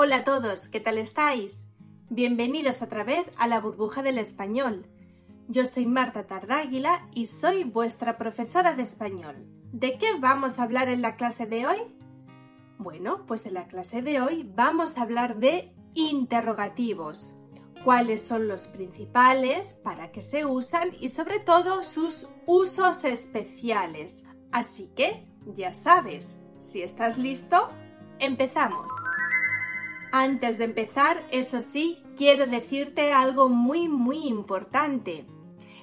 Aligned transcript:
Hola 0.00 0.18
a 0.18 0.22
todos, 0.22 0.68
¿qué 0.68 0.78
tal 0.78 0.96
estáis? 0.96 1.64
Bienvenidos 2.08 2.82
otra 2.82 3.02
vez 3.02 3.26
a 3.36 3.48
la 3.48 3.58
burbuja 3.58 4.00
del 4.00 4.18
español. 4.18 4.86
Yo 5.48 5.66
soy 5.66 5.86
Marta 5.86 6.24
Tardáguila 6.24 7.08
y 7.12 7.26
soy 7.26 7.64
vuestra 7.64 8.16
profesora 8.16 8.74
de 8.74 8.84
español. 8.84 9.34
¿De 9.72 9.98
qué 9.98 10.06
vamos 10.20 10.60
a 10.60 10.62
hablar 10.62 10.88
en 10.88 11.02
la 11.02 11.16
clase 11.16 11.46
de 11.46 11.66
hoy? 11.66 11.78
Bueno, 12.78 13.26
pues 13.26 13.44
en 13.46 13.54
la 13.54 13.66
clase 13.66 14.00
de 14.00 14.20
hoy 14.20 14.48
vamos 14.54 14.98
a 14.98 15.02
hablar 15.02 15.40
de 15.40 15.74
interrogativos. 15.94 17.34
Cuáles 17.82 18.22
son 18.22 18.46
los 18.46 18.68
principales, 18.68 19.74
para 19.82 20.12
qué 20.12 20.22
se 20.22 20.46
usan 20.46 20.90
y 21.00 21.08
sobre 21.08 21.40
todo 21.40 21.82
sus 21.82 22.28
usos 22.46 23.02
especiales. 23.02 24.22
Así 24.52 24.92
que, 24.94 25.26
ya 25.56 25.74
sabes, 25.74 26.36
si 26.60 26.82
estás 26.82 27.18
listo, 27.18 27.70
empezamos. 28.20 28.86
Antes 30.12 30.56
de 30.56 30.64
empezar, 30.64 31.22
eso 31.30 31.60
sí, 31.60 32.02
quiero 32.16 32.46
decirte 32.46 33.12
algo 33.12 33.50
muy 33.50 33.88
muy 33.88 34.26
importante. 34.26 35.26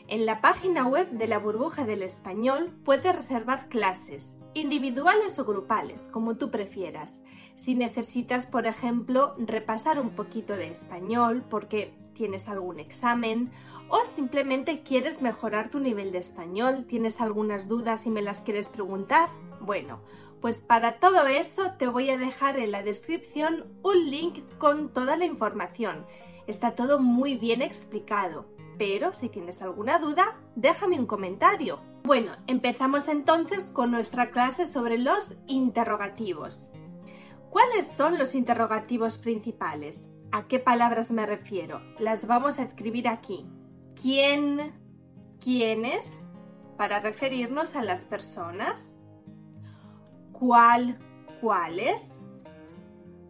En 0.07 0.25
la 0.25 0.41
página 0.41 0.87
web 0.87 1.09
de 1.11 1.27
la 1.27 1.37
burbuja 1.37 1.85
del 1.85 2.01
español 2.01 2.71
puedes 2.83 3.15
reservar 3.15 3.69
clases, 3.69 4.37
individuales 4.55 5.37
o 5.37 5.45
grupales, 5.45 6.07
como 6.11 6.37
tú 6.37 6.49
prefieras. 6.49 7.19
Si 7.55 7.75
necesitas, 7.75 8.47
por 8.47 8.65
ejemplo, 8.65 9.35
repasar 9.37 9.99
un 9.99 10.11
poquito 10.11 10.55
de 10.55 10.71
español 10.71 11.43
porque 11.47 11.93
tienes 12.13 12.47
algún 12.47 12.79
examen 12.79 13.51
o 13.89 14.05
simplemente 14.05 14.81
quieres 14.81 15.21
mejorar 15.21 15.69
tu 15.69 15.79
nivel 15.79 16.11
de 16.11 16.17
español, 16.17 16.85
tienes 16.87 17.21
algunas 17.21 17.67
dudas 17.67 18.07
y 18.07 18.09
me 18.09 18.23
las 18.23 18.41
quieres 18.41 18.69
preguntar, 18.69 19.29
bueno, 19.61 20.01
pues 20.45 20.61
para 20.61 20.99
todo 20.99 21.25
eso 21.25 21.71
te 21.79 21.87
voy 21.87 22.11
a 22.11 22.19
dejar 22.19 22.59
en 22.59 22.69
la 22.69 22.83
descripción 22.83 23.65
un 23.81 24.11
link 24.11 24.43
con 24.59 24.93
toda 24.93 25.17
la 25.17 25.25
información. 25.25 26.05
Está 26.45 26.75
todo 26.75 26.99
muy 26.99 27.35
bien 27.35 27.63
explicado, 27.63 28.45
pero 28.77 29.11
si 29.11 29.27
tienes 29.27 29.63
alguna 29.63 29.97
duda, 29.97 30.39
déjame 30.55 30.99
un 30.99 31.07
comentario. 31.07 31.81
Bueno, 32.03 32.33
empezamos 32.45 33.07
entonces 33.07 33.71
con 33.71 33.89
nuestra 33.89 34.29
clase 34.29 34.67
sobre 34.67 34.99
los 34.99 35.33
interrogativos. 35.47 36.67
¿Cuáles 37.49 37.87
son 37.91 38.19
los 38.19 38.35
interrogativos 38.35 39.17
principales? 39.17 40.05
¿A 40.31 40.47
qué 40.47 40.59
palabras 40.59 41.09
me 41.09 41.25
refiero? 41.25 41.81
Las 41.97 42.27
vamos 42.27 42.59
a 42.59 42.61
escribir 42.61 43.07
aquí. 43.07 43.47
¿Quién? 43.99 44.79
¿Quiénes? 45.43 46.29
Para 46.77 46.99
referirnos 46.99 47.75
a 47.75 47.81
las 47.81 48.01
personas 48.01 48.99
cuál, 50.39 50.97
cuáles, 51.41 52.21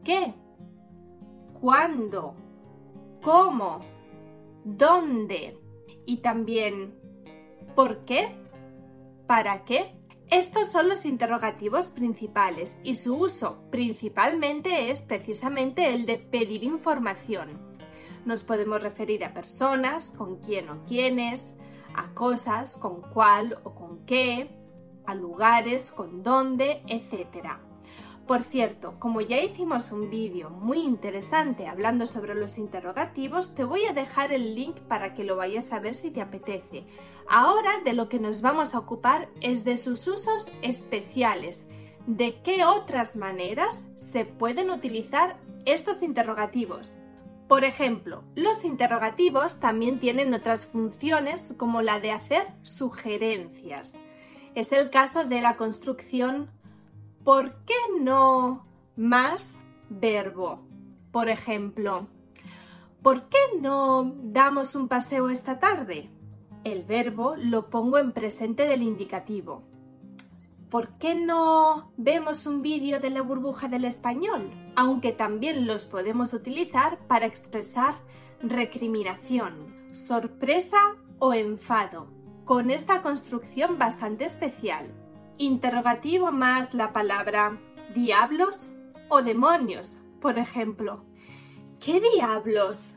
qué, 0.03 0.33
cuándo, 1.59 2.35
cómo, 3.21 3.79
dónde 4.63 5.59
y 6.05 6.17
también 6.17 6.95
por 7.75 8.05
qué, 8.05 8.35
para 9.27 9.65
qué. 9.65 9.95
Estos 10.31 10.71
son 10.71 10.89
los 10.89 11.05
interrogativos 11.05 11.91
principales 11.91 12.77
y 12.83 12.95
su 12.95 13.15
uso 13.15 13.59
principalmente 13.69 14.89
es 14.89 15.01
precisamente 15.01 15.93
el 15.93 16.07
de 16.07 16.17
pedir 16.17 16.63
información. 16.63 17.59
Nos 18.25 18.43
podemos 18.43 18.81
referir 18.81 19.23
a 19.23 19.35
personas, 19.35 20.09
con 20.11 20.37
quién 20.37 20.69
o 20.69 20.83
quiénes, 20.85 21.53
a 21.95 22.11
cosas, 22.15 22.75
con 22.75 23.01
cuál 23.01 23.59
o 23.63 23.75
con 23.75 24.03
qué, 24.05 24.64
a 25.07 25.15
lugares, 25.15 25.91
con 25.91 26.23
dónde, 26.23 26.81
etc. 26.87 27.57
Por 28.27 28.41
cierto, 28.41 28.95
como 28.97 29.21
ya 29.21 29.39
hicimos 29.39 29.91
un 29.91 30.09
vídeo 30.09 30.49
muy 30.49 30.79
interesante 30.79 31.67
hablando 31.67 32.07
sobre 32.07 32.33
los 32.33 32.57
interrogativos, 32.57 33.53
te 33.53 33.63
voy 33.63 33.85
a 33.85 33.93
dejar 33.93 34.33
el 34.33 34.55
link 34.55 34.79
para 34.79 35.13
que 35.13 35.23
lo 35.23 35.35
vayas 35.35 35.71
a 35.71 35.79
ver 35.79 35.93
si 35.93 36.09
te 36.09 36.21
apetece. 36.21 36.85
Ahora 37.29 37.81
de 37.83 37.93
lo 37.93 38.09
que 38.09 38.19
nos 38.19 38.41
vamos 38.41 38.73
a 38.73 38.79
ocupar 38.79 39.29
es 39.41 39.63
de 39.63 39.77
sus 39.77 40.07
usos 40.07 40.51
especiales. 40.63 41.67
¿De 42.07 42.41
qué 42.41 42.65
otras 42.65 43.15
maneras 43.15 43.83
se 43.95 44.25
pueden 44.25 44.71
utilizar 44.71 45.39
estos 45.65 46.01
interrogativos? 46.01 46.99
Por 47.47 47.63
ejemplo, 47.63 48.23
los 48.33 48.65
interrogativos 48.65 49.59
también 49.59 49.99
tienen 49.99 50.33
otras 50.33 50.65
funciones 50.65 51.53
como 51.57 51.83
la 51.83 51.99
de 51.99 52.11
hacer 52.11 52.47
sugerencias. 52.63 53.95
Es 54.55 54.71
el 54.71 54.89
caso 54.89 55.25
de 55.25 55.41
la 55.41 55.57
construcción 55.57 56.49
¿por 57.25 57.55
qué 57.65 57.75
no 57.99 58.65
más 58.95 59.57
verbo? 59.89 60.61
Por 61.11 61.27
ejemplo, 61.27 62.07
¿por 63.01 63.27
qué 63.27 63.37
no 63.59 64.15
damos 64.23 64.73
un 64.75 64.87
paseo 64.87 65.29
esta 65.29 65.59
tarde? 65.59 66.09
El 66.63 66.83
verbo 66.83 67.35
lo 67.35 67.69
pongo 67.69 67.97
en 67.97 68.13
presente 68.13 68.65
del 68.65 68.81
indicativo. 68.81 69.61
¿Por 70.69 70.97
qué 70.99 71.15
no 71.15 71.91
vemos 71.97 72.45
un 72.45 72.61
vídeo 72.61 73.01
de 73.01 73.09
la 73.09 73.23
burbuja 73.23 73.67
del 73.67 73.83
español? 73.83 74.49
Aunque 74.77 75.11
también 75.11 75.67
los 75.67 75.83
podemos 75.83 76.31
utilizar 76.31 76.97
para 77.07 77.25
expresar 77.25 77.95
recriminación, 78.41 79.53
sorpresa 79.91 80.95
o 81.19 81.33
enfado 81.33 82.15
con 82.45 82.69
esta 82.69 83.01
construcción 83.01 83.77
bastante 83.79 84.25
especial. 84.25 84.91
Interrogativo 85.37 86.31
más 86.31 86.73
la 86.73 86.93
palabra 86.93 87.57
diablos 87.93 88.71
o 89.09 89.23
demonios, 89.23 89.95
por 90.21 90.37
ejemplo. 90.37 91.03
¿Qué 91.79 91.99
diablos? 91.99 92.95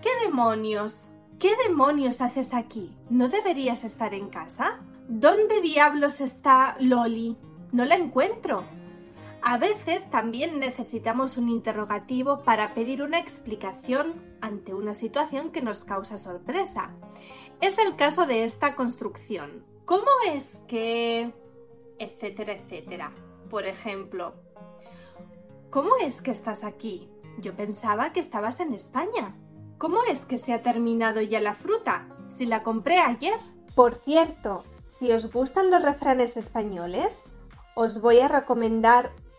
¿Qué 0.00 0.10
demonios? 0.24 1.10
¿Qué 1.38 1.52
demonios 1.66 2.20
haces 2.20 2.54
aquí? 2.54 2.96
¿No 3.10 3.28
deberías 3.28 3.84
estar 3.84 4.14
en 4.14 4.28
casa? 4.28 4.80
¿Dónde 5.08 5.60
diablos 5.60 6.20
está 6.20 6.76
Loli? 6.78 7.36
No 7.72 7.84
la 7.84 7.96
encuentro. 7.96 8.64
A 9.42 9.56
veces 9.56 10.10
también 10.10 10.60
necesitamos 10.60 11.36
un 11.36 11.48
interrogativo 11.48 12.42
para 12.42 12.74
pedir 12.74 13.02
una 13.02 13.18
explicación 13.18 14.36
ante 14.40 14.74
una 14.74 14.92
situación 14.94 15.50
que 15.50 15.62
nos 15.62 15.84
causa 15.84 16.18
sorpresa. 16.18 16.90
Es 17.60 17.78
el 17.78 17.96
caso 17.96 18.26
de 18.26 18.44
esta 18.44 18.74
construcción. 18.74 19.64
¿Cómo 19.86 20.10
es 20.28 20.58
que... 20.68 21.32
etcétera, 21.98 22.52
etcétera? 22.52 23.12
Por 23.48 23.66
ejemplo, 23.66 24.34
¿cómo 25.70 25.96
es 26.00 26.20
que 26.20 26.30
estás 26.30 26.62
aquí? 26.62 27.08
Yo 27.38 27.56
pensaba 27.56 28.12
que 28.12 28.20
estabas 28.20 28.60
en 28.60 28.74
España. 28.74 29.36
¿Cómo 29.78 30.04
es 30.04 30.26
que 30.26 30.38
se 30.38 30.52
ha 30.52 30.62
terminado 30.62 31.22
ya 31.22 31.40
la 31.40 31.54
fruta? 31.54 32.08
Si 32.28 32.44
la 32.44 32.62
compré 32.62 32.98
ayer. 32.98 33.38
Por 33.74 33.94
cierto, 33.94 34.64
si 34.84 35.12
os 35.12 35.32
gustan 35.32 35.70
los 35.70 35.82
refranes 35.82 36.36
españoles, 36.36 37.24
os 37.74 38.00
voy 38.00 38.20
a 38.20 38.28
recomendar 38.28 39.12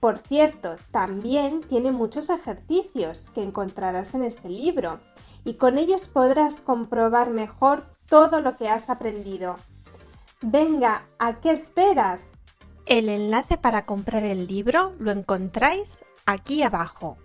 Por 0.00 0.18
cierto, 0.18 0.76
también 0.90 1.60
tiene 1.60 1.92
muchos 1.92 2.30
ejercicios 2.30 3.28
que 3.30 3.42
encontrarás 3.42 4.14
en 4.14 4.24
este 4.24 4.48
libro 4.48 4.98
y 5.44 5.54
con 5.54 5.76
ellos 5.76 6.08
podrás 6.08 6.62
comprobar 6.62 7.28
mejor 7.28 7.84
todo 8.08 8.40
lo 8.40 8.56
que 8.56 8.70
has 8.70 8.88
aprendido. 8.88 9.56
Venga, 10.40 11.04
¿a 11.18 11.40
qué 11.40 11.50
esperas? 11.50 12.22
El 12.86 13.10
enlace 13.10 13.58
para 13.58 13.84
comprar 13.84 14.24
el 14.24 14.46
libro 14.46 14.94
lo 14.98 15.10
encontráis 15.10 15.98
aquí 16.24 16.62
abajo. 16.62 17.18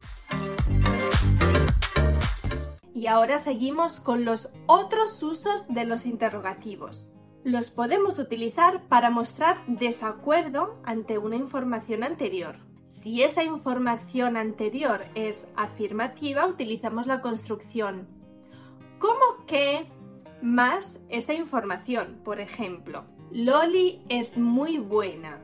Y 2.93 3.07
ahora 3.07 3.39
seguimos 3.39 4.01
con 4.01 4.25
los 4.25 4.49
otros 4.67 5.23
usos 5.23 5.65
de 5.69 5.85
los 5.85 6.05
interrogativos. 6.05 7.14
Los 7.45 7.69
podemos 7.69 8.17
utilizar 8.17 8.87
para 8.87 9.11
mostrar 9.11 9.57
desacuerdo 9.67 10.79
ante 10.83 11.19
una 11.19 11.35
información 11.35 12.01
anterior. 12.01 12.55
Si 12.87 13.21
esa 13.21 13.43
información 13.43 14.35
anterior 14.35 15.05
es 15.13 15.47
afirmativa, 15.55 16.47
utilizamos 16.47 17.05
la 17.05 17.21
construcción 17.21 18.07
¿cómo 18.97 19.45
que 19.45 19.85
más 20.41 20.99
esa 21.09 21.35
información. 21.35 22.19
Por 22.25 22.39
ejemplo, 22.39 23.05
Loli 23.29 24.03
es 24.09 24.39
muy 24.39 24.79
buena. 24.79 25.39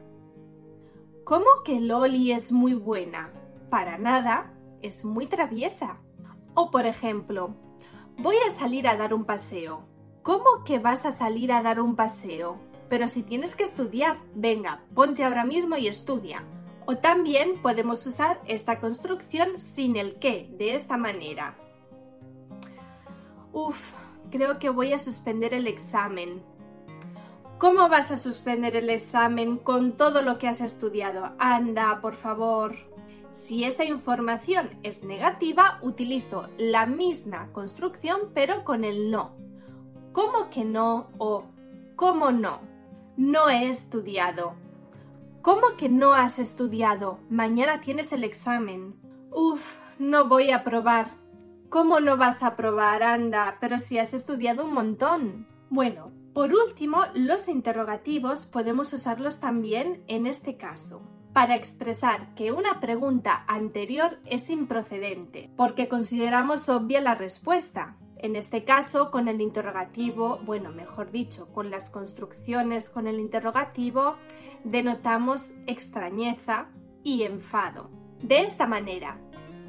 ¿Cómo 1.23 1.45
que 1.63 1.79
Loli 1.79 2.31
es 2.31 2.51
muy 2.51 2.73
buena? 2.73 3.29
Para 3.69 3.99
nada. 3.99 4.51
es 4.81 5.05
muy 5.05 5.27
traviesa. 5.27 5.99
O 6.55 6.71
por 6.71 6.87
ejemplo, 6.87 7.53
voy 8.17 8.37
a 8.49 8.59
salir 8.59 8.87
a 8.87 8.97
dar 8.97 9.13
un 9.13 9.25
paseo. 9.25 9.91
¿Cómo 10.23 10.63
que 10.65 10.77
vas 10.77 11.05
a 11.07 11.11
salir 11.11 11.51
a 11.51 11.63
dar 11.63 11.81
un 11.81 11.95
paseo? 11.95 12.59
Pero 12.89 13.07
si 13.07 13.23
tienes 13.23 13.55
que 13.55 13.63
estudiar, 13.63 14.17
venga, 14.35 14.83
ponte 14.93 15.23
ahora 15.23 15.43
mismo 15.43 15.77
y 15.77 15.87
estudia. 15.87 16.43
O 16.85 16.97
también 16.97 17.59
podemos 17.63 18.05
usar 18.05 18.39
esta 18.45 18.79
construcción 18.79 19.59
sin 19.59 19.95
el 19.95 20.19
que, 20.19 20.47
de 20.51 20.75
esta 20.75 20.95
manera. 20.97 21.57
Uf, 23.51 23.93
creo 24.29 24.59
que 24.59 24.69
voy 24.69 24.93
a 24.93 24.99
suspender 24.99 25.55
el 25.55 25.65
examen. 25.65 26.43
¿Cómo 27.57 27.89
vas 27.89 28.11
a 28.11 28.17
suspender 28.17 28.75
el 28.75 28.91
examen 28.91 29.57
con 29.57 29.97
todo 29.97 30.21
lo 30.21 30.37
que 30.37 30.47
has 30.47 30.61
estudiado? 30.61 31.31
Anda, 31.39 31.99
por 31.99 32.13
favor. 32.13 32.75
Si 33.33 33.63
esa 33.63 33.85
información 33.85 34.69
es 34.83 35.03
negativa, 35.03 35.79
utilizo 35.81 36.47
la 36.57 36.85
misma 36.85 37.51
construcción 37.53 38.29
pero 38.35 38.63
con 38.63 38.83
el 38.83 39.09
no. 39.09 39.41
¿Cómo 40.11 40.49
que 40.49 40.65
no? 40.65 41.07
o 41.17 41.45
¿cómo 41.95 42.31
no? 42.31 42.61
No 43.15 43.49
he 43.49 43.69
estudiado. 43.69 44.55
¿Cómo 45.41 45.75
que 45.77 45.89
no 45.89 46.13
has 46.13 46.37
estudiado? 46.39 47.19
Mañana 47.29 47.81
tienes 47.81 48.11
el 48.11 48.23
examen. 48.23 48.95
Uf, 49.31 49.77
no 49.99 50.27
voy 50.27 50.51
a 50.51 50.63
probar. 50.63 51.15
¿Cómo 51.69 51.99
no 51.99 52.17
vas 52.17 52.43
a 52.43 52.55
probar? 52.55 53.03
Anda, 53.03 53.57
pero 53.61 53.79
si 53.79 53.97
has 53.99 54.13
estudiado 54.13 54.65
un 54.65 54.73
montón. 54.73 55.47
Bueno, 55.69 56.11
por 56.33 56.53
último, 56.53 57.05
los 57.13 57.47
interrogativos 57.47 58.45
podemos 58.45 58.91
usarlos 58.93 59.39
también 59.39 60.03
en 60.07 60.27
este 60.27 60.57
caso 60.57 61.01
para 61.33 61.55
expresar 61.55 62.33
que 62.35 62.51
una 62.51 62.79
pregunta 62.81 63.45
anterior 63.47 64.19
es 64.25 64.49
improcedente, 64.49 65.49
porque 65.55 65.87
consideramos 65.87 66.67
obvia 66.67 66.99
la 66.99 67.15
respuesta. 67.15 67.95
En 68.21 68.35
este 68.35 68.63
caso, 68.63 69.09
con 69.09 69.27
el 69.27 69.41
interrogativo, 69.41 70.39
bueno, 70.45 70.69
mejor 70.71 71.09
dicho, 71.09 71.51
con 71.51 71.71
las 71.71 71.89
construcciones 71.89 72.89
con 72.89 73.07
el 73.07 73.19
interrogativo, 73.19 74.15
denotamos 74.63 75.49
extrañeza 75.65 76.67
y 77.03 77.23
enfado. 77.23 77.89
De 78.21 78.41
esta 78.41 78.67
manera, 78.67 79.17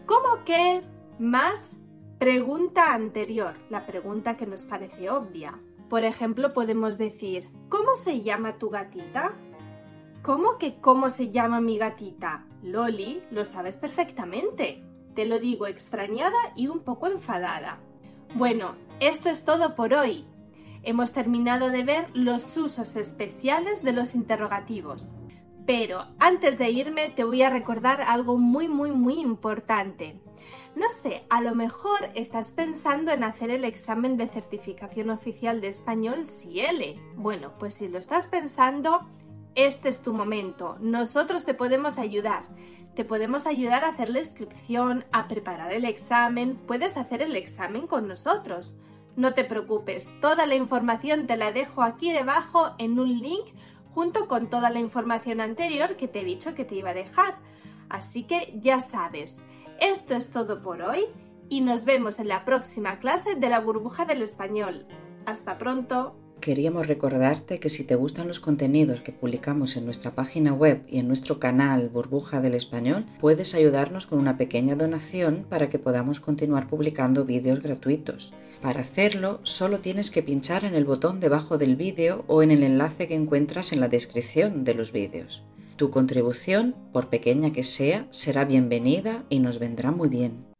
¿cómo 0.04 0.44
que 0.44 0.82
más 1.18 1.74
pregunta 2.18 2.92
anterior? 2.92 3.54
La 3.70 3.86
pregunta 3.86 4.36
que 4.36 4.46
nos 4.46 4.66
parece 4.66 5.08
obvia. 5.08 5.58
Por 5.88 6.04
ejemplo, 6.04 6.52
podemos 6.52 6.98
decir, 6.98 7.48
¿cómo 7.70 7.96
se 7.96 8.20
llama 8.20 8.58
tu 8.58 8.68
gatita? 8.68 9.32
¿Cómo 10.22 10.58
que 10.58 10.78
cómo 10.78 11.08
se 11.08 11.30
llama 11.30 11.62
mi 11.62 11.78
gatita? 11.78 12.46
Loli, 12.62 13.22
lo 13.30 13.46
sabes 13.46 13.78
perfectamente. 13.78 14.82
Te 15.14 15.24
lo 15.24 15.38
digo 15.38 15.66
extrañada 15.66 16.52
y 16.54 16.68
un 16.68 16.80
poco 16.80 17.06
enfadada. 17.06 17.80
Bueno, 18.34 18.76
esto 18.98 19.28
es 19.28 19.44
todo 19.44 19.74
por 19.74 19.92
hoy. 19.92 20.24
Hemos 20.82 21.12
terminado 21.12 21.68
de 21.68 21.84
ver 21.84 22.08
los 22.14 22.56
usos 22.56 22.96
especiales 22.96 23.82
de 23.82 23.92
los 23.92 24.14
interrogativos. 24.14 25.12
Pero 25.66 26.06
antes 26.18 26.58
de 26.58 26.70
irme 26.70 27.10
te 27.10 27.24
voy 27.24 27.42
a 27.42 27.50
recordar 27.50 28.00
algo 28.00 28.38
muy 28.38 28.68
muy 28.68 28.90
muy 28.90 29.20
importante. 29.20 30.18
No 30.74 30.88
sé, 30.88 31.24
a 31.28 31.42
lo 31.42 31.54
mejor 31.54 32.00
estás 32.14 32.52
pensando 32.52 33.12
en 33.12 33.22
hacer 33.22 33.50
el 33.50 33.64
examen 33.64 34.16
de 34.16 34.28
certificación 34.28 35.10
oficial 35.10 35.60
de 35.60 35.68
español 35.68 36.26
CIELE. 36.26 36.98
Bueno, 37.16 37.52
pues 37.58 37.74
si 37.74 37.88
lo 37.88 37.98
estás 37.98 38.28
pensando, 38.28 39.06
este 39.54 39.88
es 39.88 40.02
tu 40.02 40.12
momento. 40.12 40.76
Nosotros 40.80 41.44
te 41.44 41.54
podemos 41.54 41.98
ayudar. 41.98 42.44
Te 42.94 43.04
podemos 43.04 43.46
ayudar 43.46 43.84
a 43.84 43.88
hacer 43.88 44.10
la 44.10 44.18
inscripción, 44.18 45.04
a 45.12 45.28
preparar 45.28 45.72
el 45.72 45.84
examen. 45.84 46.56
Puedes 46.66 46.96
hacer 46.96 47.22
el 47.22 47.36
examen 47.36 47.86
con 47.86 48.06
nosotros. 48.08 48.74
No 49.16 49.34
te 49.34 49.44
preocupes, 49.44 50.06
toda 50.20 50.46
la 50.46 50.54
información 50.54 51.26
te 51.26 51.36
la 51.36 51.52
dejo 51.52 51.82
aquí 51.82 52.12
debajo 52.12 52.74
en 52.78 52.98
un 52.98 53.08
link 53.08 53.46
junto 53.94 54.26
con 54.26 54.48
toda 54.48 54.70
la 54.70 54.78
información 54.78 55.40
anterior 55.40 55.96
que 55.96 56.08
te 56.08 56.20
he 56.20 56.24
dicho 56.24 56.54
que 56.54 56.64
te 56.64 56.76
iba 56.76 56.90
a 56.90 56.94
dejar. 56.94 57.38
Así 57.90 58.24
que 58.24 58.54
ya 58.56 58.80
sabes, 58.80 59.36
esto 59.80 60.14
es 60.14 60.30
todo 60.30 60.62
por 60.62 60.80
hoy 60.80 61.04
y 61.50 61.60
nos 61.60 61.84
vemos 61.84 62.18
en 62.18 62.28
la 62.28 62.46
próxima 62.46 63.00
clase 63.00 63.34
de 63.34 63.50
la 63.50 63.60
burbuja 63.60 64.06
del 64.06 64.22
español. 64.22 64.86
Hasta 65.26 65.58
pronto. 65.58 66.16
Queríamos 66.42 66.88
recordarte 66.88 67.60
que 67.60 67.68
si 67.68 67.84
te 67.84 67.94
gustan 67.94 68.26
los 68.26 68.40
contenidos 68.40 69.00
que 69.00 69.12
publicamos 69.12 69.76
en 69.76 69.84
nuestra 69.84 70.16
página 70.16 70.52
web 70.52 70.82
y 70.88 70.98
en 70.98 71.06
nuestro 71.06 71.38
canal 71.38 71.88
Burbuja 71.88 72.40
del 72.40 72.54
Español, 72.54 73.06
puedes 73.20 73.54
ayudarnos 73.54 74.08
con 74.08 74.18
una 74.18 74.36
pequeña 74.36 74.74
donación 74.74 75.46
para 75.48 75.70
que 75.70 75.78
podamos 75.78 76.18
continuar 76.18 76.66
publicando 76.66 77.24
vídeos 77.24 77.62
gratuitos. 77.62 78.34
Para 78.60 78.80
hacerlo, 78.80 79.38
solo 79.44 79.78
tienes 79.78 80.10
que 80.10 80.24
pinchar 80.24 80.64
en 80.64 80.74
el 80.74 80.84
botón 80.84 81.20
debajo 81.20 81.58
del 81.58 81.76
vídeo 81.76 82.24
o 82.26 82.42
en 82.42 82.50
el 82.50 82.64
enlace 82.64 83.06
que 83.06 83.14
encuentras 83.14 83.72
en 83.72 83.78
la 83.78 83.86
descripción 83.86 84.64
de 84.64 84.74
los 84.74 84.90
vídeos. 84.90 85.44
Tu 85.76 85.90
contribución, 85.90 86.74
por 86.92 87.08
pequeña 87.08 87.52
que 87.52 87.62
sea, 87.62 88.08
será 88.10 88.44
bienvenida 88.44 89.22
y 89.28 89.38
nos 89.38 89.60
vendrá 89.60 89.92
muy 89.92 90.08
bien. 90.08 90.51